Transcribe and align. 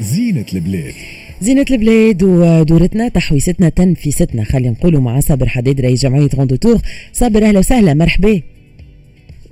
زينة 0.00 0.46
البلاد. 0.54 0.94
زينة 1.40 1.64
البلاد 1.70 2.22
ودورتنا 2.22 3.08
تحويستنا 3.08 3.68
تنفيستنا. 3.68 4.44
خلينا 4.44 4.70
نقولوا 4.70 5.00
مع 5.00 5.20
صابر 5.20 5.48
حديد 5.48 5.80
رئيس 5.80 6.02
جمعية 6.02 6.28
غوندو 6.34 6.56
تور. 6.56 6.80
صابر 7.12 7.44
أهلا 7.44 7.58
وسهلا 7.58 7.94
مرحبا. 7.94 8.42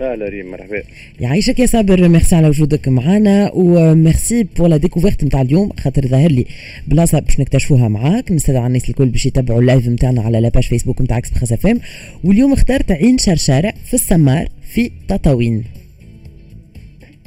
أهلا 0.00 0.28
ريم 0.28 0.50
مرحبا. 0.50 0.82
يعيشك 1.20 1.58
يا 1.58 1.66
صابر 1.66 2.08
ميرسي 2.08 2.36
على 2.36 2.48
وجودك 2.48 2.88
معنا 2.88 3.50
و 3.54 3.69
merci 3.69 4.42
pour 4.42 4.68
la 4.68 4.76
découverte 4.76 5.24
نتاع 5.24 5.40
اليوم. 5.40 5.72
خاطر 5.78 6.06
ظاهر 6.06 6.30
لي 6.30 6.46
بلاصة 6.86 7.18
باش 7.18 7.40
نكتشفوها 7.40 7.88
معاك. 7.88 8.32
نستدعى 8.32 8.66
الناس 8.66 8.88
الكل 8.88 9.08
باش 9.08 9.26
يتبعوا 9.26 9.60
ال 9.60 9.66
live 9.66 9.88
نتاعنا 9.88 10.22
على 10.22 10.40
la 10.40 10.48
page 10.48 10.64
Facebook 10.64 11.02
نتاع 11.02 11.18
Express 11.18 11.52
FM 11.52 11.80
واليوم 12.24 12.52
اخترت 12.52 12.92
عين 12.92 13.18
شرشارة 13.18 13.74
في 13.84 13.94
السمار 13.94 14.48
في 14.62 14.90
تطاوين. 15.08 15.64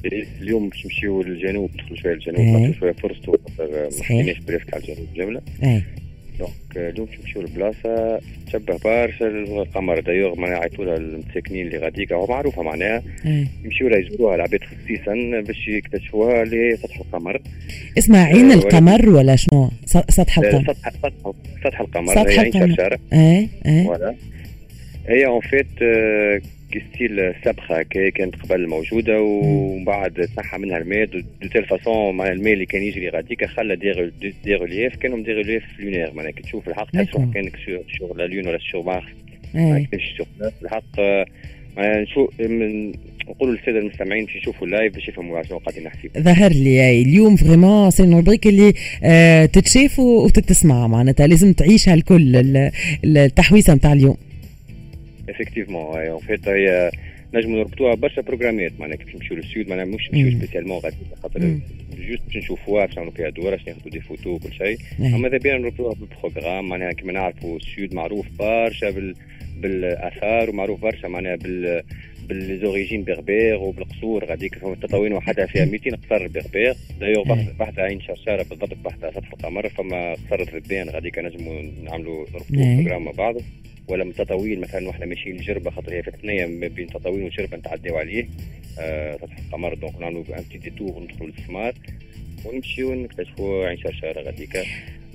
اليوم 0.05 0.69
باش 0.69 0.85
نمشيو 0.85 1.21
للجنوب 1.23 1.71
ندخلوا 1.73 1.97
شوية 1.97 2.13
للجنوب 2.13 2.39
إيه. 2.39 2.51
نعطيو 2.57 2.73
شوية 2.73 2.91
فرصته 2.91 3.31
خاطر 3.31 3.83
ما 3.83 3.89
صحيح. 3.89 4.39
بريفك 4.47 4.73
على 4.73 4.83
الجنوب 4.83 5.07
جملة. 5.15 5.41
donc 6.39 6.51
اليوم 6.75 7.07
باش 7.07 7.19
نمشيو 7.19 7.41
لبلاصة 7.41 8.19
تشبه 8.47 8.77
برشا 8.85 9.27
القمر 9.27 9.99
دايوغ 9.99 10.39
معناها 10.39 10.57
يعيطوا 10.57 10.85
لها 10.85 10.97
المساكنين 10.97 11.67
اللي 11.67 11.77
غاديكا 11.77 12.15
هو 12.15 12.27
معروفة 12.27 12.61
معناها. 12.63 13.03
اي 13.25 13.47
يمشيو 13.65 13.87
لها 13.87 13.99
يزوروها 13.99 14.35
العباد 14.35 14.59
خصيصا 14.63 15.41
باش 15.47 15.67
يكتشفوها 15.67 16.43
لسطح 16.45 16.99
القمر. 16.99 17.41
اسمها 17.97 18.25
عين 18.25 18.51
آه، 18.51 18.55
القمر 18.55 19.09
ولا 19.09 19.35
شنو؟ 19.35 19.69
سطح 19.85 20.39
آه، 20.39 20.41
القمر. 20.43 20.73
سطح 20.73 20.89
سطح 20.89 21.33
سطح 21.63 21.81
القمر 21.81 22.15
سطح 22.15 22.29
هي 22.29 22.39
عين 22.39 22.63
القمر. 22.63 22.97
اي 23.13 23.49
اي 23.65 24.15
هي 25.07 25.25
en 25.25 25.41
fait 25.41 25.67
كي 26.71 26.81
style 26.93 27.33
سبخه 27.45 27.79
هكا 27.79 28.09
كانت 28.09 28.35
قبل 28.35 28.67
موجوده 28.69 29.21
ومن 29.21 29.85
بعد 29.85 30.27
تنحى 30.35 30.57
منها 30.57 30.77
الماء 30.77 31.05
de 31.05 31.21
telle 31.53 31.65
façon 31.65 32.15
مع 32.17 32.27
الماء 32.27 32.53
اللي 32.53 32.65
كان 32.65 32.83
يجري 32.83 33.09
غاديكا 33.09 33.47
خلى 33.47 33.75
des 34.45 34.55
reliefs 34.55 34.95
كانوا 34.95 35.23
des 35.23 35.31
reliefs 35.31 35.63
lunaires 35.79 36.13
معناها 36.13 36.31
كي 36.31 36.43
تشوف 36.43 36.67
الحق 36.67 36.91
تحس. 36.91 37.15
روحك 37.15 37.33
كانك 37.33 37.55
sur 37.99 38.17
la 38.17 38.27
lune 38.27 38.47
ولا 38.47 38.57
sur 38.71 38.83
Mars 38.83 39.03
ما 39.55 39.85
بلاص. 40.39 40.53
الحق 40.63 40.99
معناها 41.77 42.01
نشوف 42.01 42.41
من 42.41 42.91
نقولوا 43.29 43.55
للساده 43.55 43.79
المستمعين 43.79 44.25
باش 44.25 44.35
يشوفوا 44.35 44.67
اللايف 44.67 44.93
باش 44.93 45.07
يفهموا 45.09 45.43
شنو 45.43 45.57
قاعدين 45.57 45.83
نحكي 45.83 46.09
ظهر 46.19 46.51
لي. 46.51 47.01
اليوم 47.01 47.35
vraiment 47.35 47.91
c'est 47.91 48.03
rubrique 48.03 48.47
اللي 48.47 48.73
آه 49.03 49.45
تتشاف 49.45 49.99
وتتسمع 49.99 50.87
معناتها 50.87 51.27
لازم 51.27 51.53
تعيشها 51.53 51.93
الكل 51.93 52.35
ال- 52.35 52.71
التحويسة 53.05 53.73
نتاع 53.75 53.93
اليوم 53.93 54.17
effectivement 55.31 55.97
en 55.97 56.19
fait 56.19 56.47
هي 56.47 56.91
نجموا 57.33 57.57
نربطوها 57.57 57.95
برشا 57.95 58.21
بروجرامات 58.21 58.79
معناها 58.79 58.97
كيف 58.97 59.15
نمشيو 59.15 59.37
لل 59.37 59.50
sud 59.50 59.69
معناها 59.69 59.85
مش 59.85 60.09
نمشيو. 60.13 60.31
spécialement 60.31 60.77
غادي 60.77 60.95
خاطر. 61.23 61.39
juste 61.97 62.21
باش 62.27 62.37
نشوفوها 62.37 62.85
باش 62.85 62.95
نعملوا 62.95 63.13
فيها 63.13 63.29
دوره 63.29 63.55
باش 63.55 63.67
ناخذوا 63.67 63.91
des 63.91 63.99
photos 63.99 64.29
وكل 64.29 64.53
شيء. 64.53 64.77
اما 64.99 65.27
اذا 65.27 65.37
بينا 65.37 65.57
نربطوها 65.57 65.95
بال 65.95 66.09
programme 66.09 66.69
معناها 66.69 66.91
كما 66.91 67.13
نعرفوا 67.13 67.57
ال 67.57 67.66
sud 67.66 67.93
معروف 67.93 68.25
برشا 68.39 68.89
بال 68.89 69.15
بالاثار 69.61 70.49
ومعروف 70.49 70.81
برشا 70.81 71.07
معناها 71.07 71.35
بال 71.35 71.83
بال 72.29 72.44
origines 72.44 73.03
berbères 73.03 73.55
وبالقصور 73.55 74.25
غاديك 74.25 74.57
فما 74.57 74.73
التطاوين 74.73 75.13
وحدها 75.13 75.45
فيها 75.45 75.65
200 75.65 75.89
قصر 75.89 76.27
بربير 76.27 76.73
دايوغ. 76.99 77.23
بحذا 77.59 77.79
عين 77.79 78.01
شرشاره 78.01 78.45
بالضبط 78.49 78.77
بحذا 78.85 78.99
سطح 78.99 79.31
القمر 79.33 79.69
فما 79.69 80.13
قصر 80.13 80.57
ذبان 80.57 80.89
غاديك 80.89 81.19
نجموا 81.19 81.61
نعملوا. 81.83 82.25
نربطوا 82.33 82.75
programme 82.75 83.03
مع 83.03 83.11
بعض 83.11 83.35
ولا 83.87 84.03
من 84.03 84.13
تطاوين 84.13 84.59
مثلا 84.61 84.87
وإحنا 84.87 85.05
ماشيين 85.05 85.35
لجربه 85.37 85.71
خاطر 85.71 85.93
هي 85.93 86.03
في 86.03 86.07
الثنية 86.07 86.45
ما 86.45 86.67
بين 86.67 86.87
تطاوين 86.87 87.23
وجربة 87.23 87.57
نتعداو 87.57 87.97
عليه 87.97 88.27
آه 88.79 89.17
سطح 89.17 89.37
القمر 89.47 89.73
donc 89.73 90.01
نعملوا 90.01 90.23
un 90.29 90.43
petit 90.49 90.57
détour 90.57 91.03
ندخلوا 91.03 91.29
للسمار 91.29 91.73
ونمشيو 92.45 92.93
نكتشفوا 92.93 93.67
عين 93.67 93.77
شرشاره 93.77 94.21
غاديك 94.21 94.57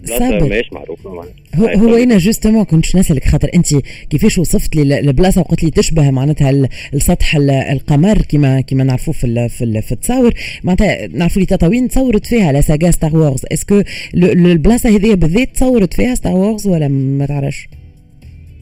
صابر. 0.05 0.29
بلاصة 0.29 0.49
ماهيش 0.49 0.73
معروفة. 0.73 1.11
هو. 1.55 1.97
إنا 1.97 2.19
justement 2.19 2.65
كنت 2.65 2.97
نسألك 2.97 3.25
خاطر 3.25 3.51
أنت 3.55 3.75
كيفاش 4.11 4.39
وصفت 4.39 4.77
لي 4.77 4.99
البلاصه 5.01 5.41
وقلت 5.41 5.65
لي 5.65 5.71
تشبه 5.71 6.11
معناتها 6.11 6.51
ال- 6.51 6.69
السطح 6.95 7.37
ال- 7.37 7.51
القمر 7.51 8.23
كما 8.23 8.61
كما 8.61 8.85
نعرفوه 8.85 9.15
في 9.15 9.25
ال- 9.25 9.51
في, 9.51 9.65
ال- 9.65 9.83
في 9.83 9.93
التصاور 9.93 10.35
معناتها 10.65 11.07
نعرفوا 11.07 11.41
لي 11.41 11.47
تطاوين 11.47 11.89
تصورت 11.89 12.27
فيها 12.27 12.53
la 12.53 12.61
saga 12.61 12.91
Star 12.91 13.17
Wars 13.17 13.43
est-ce 13.53 13.73
que 13.73 13.83
البلاصة 14.15 14.97
هذه 14.97 15.15
بالذات 15.15 15.55
تصورت 15.57 15.95
فيها 15.95 16.15
Star 16.15 16.33
Wars 16.35 16.67
ولا 16.67 16.89
ما 16.89 17.27
تعرفش؟ 17.27 17.69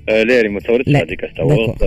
آه 0.08 0.22
لا 0.22 0.42
لا 0.42 0.48
ما 0.48 0.60
تصورتش. 0.60 0.88
هذيك 0.88 1.20
تصورت 1.20 1.82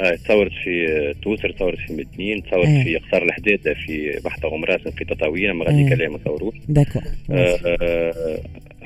آه 0.00 0.14
تصورت 0.14 0.52
في 0.64 1.14
توزر 1.22 1.50
تصورت 1.50 1.78
في 1.78 1.92
مدنين 1.92 2.42
تصورت 2.42 2.68
آه. 2.68 2.82
في 2.84 2.96
قصر 2.96 3.22
الحداده 3.22 3.74
في 3.74 4.20
بحذا 4.24 4.44
غمراسن 4.44 4.90
في 4.90 5.04
تطاوين 5.04 5.50
اما 5.50 5.64
غاديك 5.64 5.92
آه. 5.92 5.96
لا 5.96 6.08
ما 6.08 6.18
صوروش 6.24 6.54
d'accord 6.68 7.02
آه، 7.30 8.38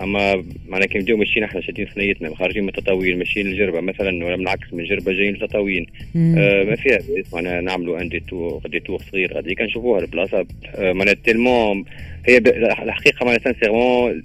أما 0.02 0.44
معناها 0.68 0.86
كي 0.88 0.98
نبداو 0.98 1.16
ماشيين 1.16 1.44
إحنا 1.44 1.60
شادين 1.60 1.86
ثنيتنا 1.94 2.34
خارجين 2.34 2.62
من 2.62 2.68
التطاوين 2.68 3.18
ماشيين 3.18 3.46
لجربه 3.46 3.80
مثلا 3.80 4.24
ولا 4.24 4.36
بالعكس 4.36 4.72
من 4.72 4.84
جربه 4.84 5.12
جايين 5.12 5.34
للتطاوين. 5.34 5.86
آه، 6.16 6.64
ما 6.64 6.76
فيها 6.76 6.98
معناها 7.32 7.60
نعملوا 7.60 8.00
un 8.00 8.08
détour 8.08 8.60
détour 8.66 9.02
صغير 9.12 9.32
غاديك 9.34 9.60
نشوفوها 9.60 10.00
البلاصة 10.00 10.46
آه، 10.74 10.92
معناها 10.92 11.14
tellement 11.14 11.84
هي 12.28 12.40
ب- 12.40 12.46
الحقيقة 12.48 13.24
معناها 13.26 13.40
sincèrement 13.44 14.22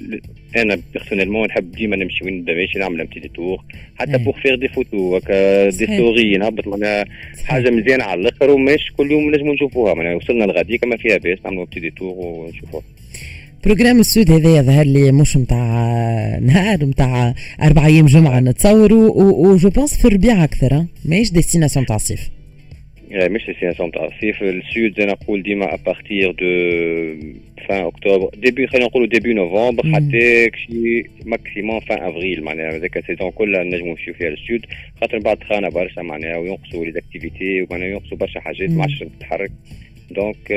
أنا 0.58 0.78
personnellement 0.94 1.48
نحب 1.48 1.72
ديما 1.72 1.96
نمشي 1.96 2.26
وين 2.26 2.34
نبدا 2.38 2.54
ماشي 2.54 2.80
نعمل 2.80 3.00
un 3.02 3.06
petit 3.08 3.20
détour 3.20 3.64
حتى. 3.96 4.18
pour 4.18 4.34
faire 4.40 4.56
des 4.56 4.68
photos 4.68 5.16
هكا 5.16 5.70
des. 5.70 5.72
stories 5.72 6.38
نهبط 6.38 6.68
معناها 6.68 7.06
حاجة 7.46 7.70
مزيانة 7.70 8.04
على 8.04 8.22
الآخر 8.22 8.50
ومش 8.52 8.92
كل 8.98 9.12
يوم 9.12 9.32
نجموا 9.36 9.54
نشوفوها 9.54 9.94
معناها 9.94 10.16
وصلنا 10.16 10.44
لغاديك 10.44 10.84
ما 10.84 10.98
فيها 10.98 11.18
بأس 11.18 11.40
نعملوا 11.46 11.66
petit 11.66 11.80
détour 11.80 12.14
ونشوفوها 12.18 12.84
programme 13.66 14.00
ال 14.00 14.08
sud 14.08 14.32
هذا 14.32 14.62
ظهر 14.62 14.86
لي 14.86 15.12
مش 15.12 15.38
نتاع 15.38 16.40
نهار 16.42 16.86
نتاع 16.86 17.34
أربع 17.62 17.86
أيام 17.86 18.06
جمعة 18.06 18.40
نتصوروا 18.40 19.10
و 19.24 19.39
je 19.39 19.70
pense 19.70 20.02
في 20.02 20.06
الربيع 20.08 20.44
أكثر؟ 20.44 20.86
ماهيش 21.06 21.32
destination 21.32 21.86
تاع 21.86 21.96
الصيف 21.96 22.30
يعني 23.10 23.34
مش 23.34 23.46
destination 23.46 23.92
تاع 23.92 24.06
الصيف 24.06 24.44
ال 24.44 24.58
sud 24.58 25.00
زي 25.00 25.06
نقول 25.06 25.44
ديما 25.44 25.74
à 25.74 25.82
partir 25.82 26.32
de 26.32 26.46
fin 27.70 27.84
octobre 27.86 28.30
début 28.38 28.68
خلينا 28.68 28.86
نقولوا 28.86 29.08
début 29.08 29.34
novembre. 29.34 29.96
حتى 29.96 30.50
شي 30.58 31.10
maximum 31.26 31.80
fin 31.80 32.04
avril 32.04 32.44
معناها 32.44 32.78
هذاك 32.78 32.98
ال 32.98 33.03
saison 33.03 33.32
كلها 33.32 33.64
نجموا 33.64 33.90
نمشيو 33.90 34.14
فيها 34.14 34.30
لل 34.30 34.44
sud 34.44 34.66
خاطر 35.02 35.18
من 35.18 35.24
بعد 35.24 35.44
سخانة 35.44 35.70
برشا 35.70 36.02
معناها 36.02 36.38
وينقصوا 36.38 36.86
les 36.86 36.92
activités 36.92 37.62
ومعناها 37.62 37.88
ينقصوا 37.88 38.18
برشا 38.18 38.40
حاجات. 38.40 38.70
ما 38.70 38.82
عادش 38.82 39.04
تتحرك 39.20 39.52
donc 40.14 40.52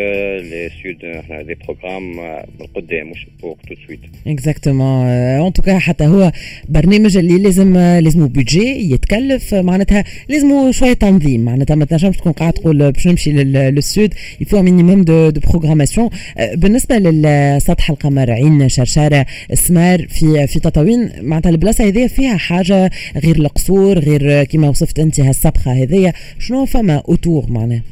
le 0.50 0.70
sud 0.82 0.98
des 1.46 1.54
programmes 1.64 2.18
آه، 2.20 2.46
من 2.60 2.66
قدام 2.66 3.10
مش 3.10 3.26
فوق 3.42 3.58
tout 3.68 3.72
de 3.72 3.74
suite 3.86 4.00
exactement 4.26 5.06
en 5.06 5.52
tout 5.52 5.67
cas 5.67 5.78
حتى 5.78 6.06
هو 6.06 6.32
برنامج 6.68 7.16
اللي 7.16 7.38
لازم 7.38 7.76
لازمه 7.78 8.26
budget 8.28 8.92
يتكلف 8.92 9.54
معناتها 9.54 10.04
لازمه 10.28 10.70
شوية 10.70 10.92
تنظيم 10.92 11.40
معناتها 11.44 11.74
ما 11.74 11.84
تنجمش 11.84 12.16
تكون 12.16 12.32
قاعد 12.32 12.52
تقول 12.52 12.92
باش 12.92 13.06
نمشي 13.06 13.32
لل- 13.32 13.52
لل 13.74 13.90
sud 13.90 14.14
il 14.40 14.48
faut 14.48 14.62
minimum 14.62 15.02
de 15.02 15.30
de 15.30 15.40
programmation 15.50 16.10
بالنسبة 16.54 16.98
للسطح 16.98 17.90
القمر 17.90 18.30
عين 18.30 18.68
شرشاره 18.68 19.26
السمار 19.52 20.06
في 20.08 20.46
في 20.46 20.60
تطاوين 20.60 21.10
معناتها 21.22 21.50
البلاصة 21.50 21.84
هذه 21.88 22.06
فيها 22.06 22.36
حاجة 22.36 22.90
غير 23.24 23.36
القصور 23.36 23.98
غير 23.98 24.44
كما 24.44 24.68
وصفت 24.68 24.98
أنت 24.98 25.20
هالسبخه 25.20 25.72
هذيا 25.82 26.12
شنو 26.38 26.66
فما 26.66 27.02
autour 27.08 27.44
معناها؟ 27.48 27.82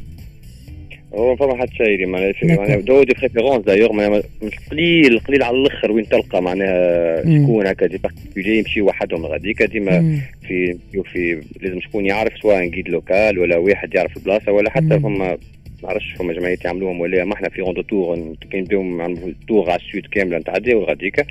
هو 1.14 1.36
فما 1.36 1.56
حتى 1.62 1.74
شيء 1.76 2.06
معناها 2.06 2.32
في- 2.32 2.46
D'accord. 2.46 2.58
معناها 2.58 2.76
de 2.80 3.02
de 3.02 3.14
préférence 3.20 3.64
d'ailleurs 3.64 3.92
معناها 3.92 4.22
من 4.42 4.48
القليل 4.48 5.12
القليل 5.12 5.42
على 5.42 5.56
الأخر 5.56 5.92
وين 5.92 6.08
تلقى 6.08 6.42
معناها. 6.42 7.22
شكون 7.22 7.66
هكا 7.66 7.86
des 7.86 7.98
particuliers 7.98 8.58
يمشي 8.58 8.80
وحدهم 8.82 9.26
غاديكا 9.26 9.66
ديما. 9.66 10.20
في 10.48 10.76
في 11.12 11.42
لازم 11.60 11.80
شكون 11.80 12.06
يعرف 12.06 12.32
سواء 12.42 12.66
guide 12.66 12.88
local 12.88 13.38
ولا 13.38 13.56
واحد 13.56 13.94
يعرف 13.94 14.16
البلاصه 14.16 14.52
ولا 14.52 14.70
حتى. 14.70 15.00
فما 15.00 15.38
ما 15.82 15.88
نعرفش 15.88 16.12
فما 16.12 16.32
جمعيات 16.32 16.64
يعملوهم 16.64 17.00
ولا 17.00 17.24
ما 17.24 17.34
إحنا 17.34 17.48
في 17.48 17.60
Rando 17.60 17.82
Tour 17.82 18.34
كي 18.50 18.60
نبداو 18.60 18.82
نعملوا 18.82 19.32
tour 19.48 19.70
على 19.70 19.80
ال 19.80 19.87
sud 19.87 20.06
كاملة 20.12 20.38
نتعداو 20.38 20.82
غاديكا. 20.84 21.24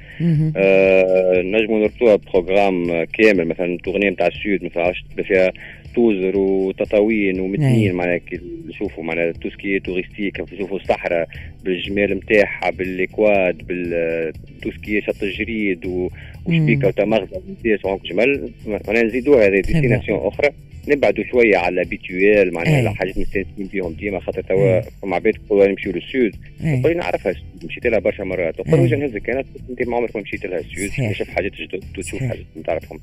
آه 0.58 1.42
نجموا 1.42 1.80
نربطوها 1.80 2.16
programme 2.16 3.04
كامل 3.04 3.46
مثلا 3.48 3.78
tournée 3.84 4.10
نتاع 4.10 4.28
ال 4.28 4.37
sud 4.37 4.64
مثلا 4.64 4.94
فيها 5.24 5.52
توزر 5.96 6.38
وتطاوين 6.38 7.36
أي. 7.36 7.42
ومدنين 7.42 7.94
معناها 7.94 8.18
كي 8.18 8.40
نشوفوا 8.70 9.04
معناها 9.04 9.32
tout 9.32 9.50
ce 9.50 9.62
qui 9.62 9.80
touristique 9.80 10.40
نشوفوا 10.54 10.78
الصحراء 10.78 11.28
بالجمال 11.64 12.18
نتاعها 12.18 12.70
بال 12.70 12.98
quads 12.98 13.68
بال 13.68 14.34
tout 14.62 14.72
ce 14.72 14.84
qui 14.84 15.02
شط 15.02 15.24
الجريد 15.24 15.86
وشبيكة 16.46 16.88
وتمغزة 16.88 17.42
جمل 18.06 18.52
معناها 18.68 19.04
نزيدوها 19.04 19.48
هذه 19.48 19.60
destination 19.60 20.20
أخرى. 20.20 20.50
نبعدوا 20.88 21.24
شوية 21.32 21.58
على 21.58 21.84
l'habituel 21.84 22.54
معناها 22.54 22.80
أي. 22.80 22.90
الحاجات 22.90 23.18
مستانسين 23.18 23.66
بيهم 23.72 23.94
ديما 23.94 24.20
خاطر 24.20 24.42
توا 24.42 24.82
فما 24.82 25.16
عباد 25.16 25.34
يقولوا 25.46 25.68
نمشيو 25.68 25.92
لل 25.92 26.10
sud 26.10 26.36
إيه. 26.64 26.76
نقول 26.80 26.98
نعرفها 26.98 27.34
مشيت 27.64 27.88
لها 27.88 28.00
برشا 28.00 28.24
مرات 28.24 28.60
نقول 28.60 28.80
أي. 28.80 28.86
إيجا 28.86 28.96
نهزك 28.96 29.30
أنا 29.30 29.44
أنت 29.70 29.88
ما 29.88 29.98
عمرك 29.98 30.16
ما 30.16 30.22
مشيت 30.22 30.46
لها 30.46 30.60
ال 30.60 30.70
sud. 30.70 31.12
تشوف 31.12 31.30
حاجات 31.30 31.52
جدد 31.52 31.84
تشوف 31.98 32.20
صحيح. 32.20 32.30
حاجات 32.30 32.46
ما 32.56 32.64
تعرفهم 32.64 33.00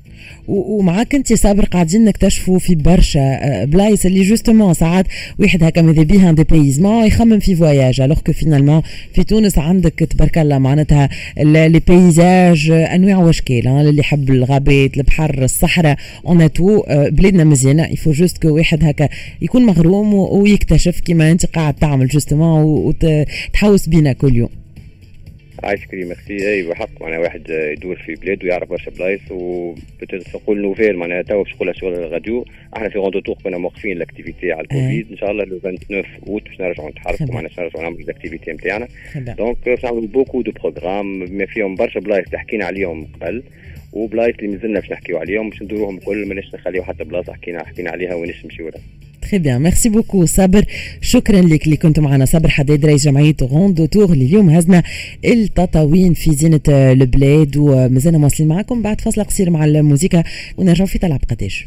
ومعاك 0.47 1.15
أنت 1.15 1.33
صابر 1.33 1.65
قاعدين 1.65 2.05
نكتشفوا 2.05 2.59
في 2.59 2.75
برشا 2.75 3.19
آه، 3.21 3.65
بلايص 3.65 4.05
اللي 4.05 4.21
justement 4.21 4.73
ساعات 4.73 5.05
واحد 5.39 5.63
هكا 5.63 5.81
ماذا 5.81 6.03
بيها 6.03 6.31
dépaysement 6.31 7.05
يخمم 7.07 7.39
في 7.39 7.55
voyages 7.55 8.01
alors 8.01 8.19
que 8.19 8.33
finalement 8.33 8.81
في 9.13 9.23
تونس 9.23 9.57
عندك 9.57 9.93
تبارك 9.93 10.37
الله 10.37 10.57
معناتها 10.57 11.09
les 11.37 11.81
paysages 11.87 12.69
آه، 12.71 12.95
أنواع 12.95 13.17
وأشكال 13.17 13.67
آه، 13.67 13.81
اللي 13.81 13.99
يحب 13.99 14.29
الغابات 14.29 14.97
البحر 14.97 15.43
الصحراء 15.43 15.97
en 16.25 16.53
tout 16.53 16.83
بلادنا 16.89 17.43
مزيانه 17.69 17.93
il 17.93 17.99
faut 17.99 18.11
juste 18.11 18.41
que 18.41 18.55
واحد 18.55 18.83
هكا 18.83 19.09
يكون 19.41 19.65
مغروم 19.65 20.13
و- 20.13 20.41
ويكتشف 20.41 20.99
كيما 20.99 21.31
أنت 21.31 21.45
قاعد 21.45 21.73
تعمل 21.73 22.07
justement 22.07 22.63
وتحوس 22.63 23.89
بينا 23.89 24.13
كل 24.13 24.35
يوم. 24.35 24.49
عايش 25.63 25.85
كريم 25.85 26.07
ميرسي 26.07 26.49
اي 26.49 26.63
بحق 26.63 27.01
معناها 27.01 27.19
واحد 27.19 27.41
يدور 27.49 27.95
في 28.05 28.15
بلاد 28.15 28.43
ويعرف 28.43 28.69
برشا 28.69 28.91
بلايص 28.91 29.21
وتقول 29.31 30.61
nouvelles 30.61 30.95
معناها 30.97 31.21
تو 31.21 31.43
باش 31.43 31.53
نقولها 31.55 31.73
sur 31.73 31.93
la 31.93 32.08
radio 32.08 32.45
إحنا 32.77 32.89
في 32.89 32.97
Rando 32.99 33.19
Tour 33.19 33.35
كنا 33.43 33.57
موقفين 33.57 33.91
ال 33.97 34.02
activités 34.02 34.51
على 34.51 34.61
الكوفيد. 34.61 35.07
إن 35.11 35.17
شاء 35.17 35.31
الله 35.31 35.43
le 35.43 35.57
29 35.59 36.03
اوت 36.27 36.43
باش 36.43 36.61
نرجعوا 36.61 36.89
نتحركوا. 36.89 37.25
معناها 37.25 37.49
باش 37.49 37.59
نرجعوا 37.59 37.83
نعملوا 37.83 37.99
ال 38.01 38.06
activités 38.06 38.51
نتاعنا. 38.51 38.87
donc 39.15 39.57
باش 39.65 39.83
نعملوا 39.83 40.07
beaucoup 40.07 40.41
de 40.41 40.51
programmes 40.51 41.19
ما 41.37 41.45
فيهم 41.45 41.75
برشا 41.75 41.99
بلايص 41.99 42.25
اللي 42.25 42.39
حكينا 42.39 42.65
عليهم 42.65 43.07
قبل. 43.21 43.43
وبلايص 43.93 44.35
اللي 44.39 44.51
مازلنا 44.51 44.79
باش 44.79 44.91
نحكيو 44.91 45.17
عليهم 45.17 45.49
باش 45.49 45.61
ندوروهم 45.61 45.97
الكل 45.97 46.27
ماناش 46.27 46.55
نخليو 46.55 46.83
حتى 46.83 47.03
بلاصة 47.03 47.33
حكينا 47.33 47.65
حكينا 47.65 47.91
عليها 47.91 48.15
ونش 48.15 48.45
نمشيو 48.45 48.69
لها. 48.69 48.81
très 49.21 49.39
bien 49.39 49.61
merci 49.61 49.89
beaucoup 49.89 50.25
صابر 50.25 50.65
شكرا 51.01 51.41
لك 51.41 51.65
اللي 51.65 51.77
كنتوا 51.77 52.03
معنا. 52.03 52.25
صابر 52.25 52.49
حداد 52.49 52.85
رئيس 52.85 53.05
جمعية 53.05 53.35
Rando 53.43 53.85
Tour 53.85 54.13
اللي 54.13 54.25
اليوم 54.25 54.49
هزنا 54.49 54.83
التطاوين 55.25 56.13
في 56.13 56.31
زينة 56.31 56.59
البلاد 56.67 57.57
ومازلنا 57.57 58.17
مواصلين 58.17 58.49
معكم 58.49 58.81
بعد 58.81 59.01
فاصله 59.01 59.23
قصير 59.23 59.49
مع 59.49 59.65
الموسيقى. 59.65 60.23
ونرجعوا 60.57 60.87
في 60.87 60.99
طلع 60.99 61.17
بقداش. 61.17 61.65